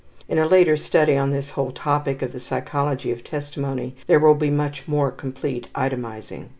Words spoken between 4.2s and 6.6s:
be much more complete itemizing.